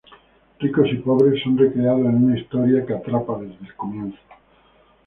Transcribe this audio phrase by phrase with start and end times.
[0.57, 4.17] Ricos y pobres son recreados en una historia que atrapa desde el comienzo.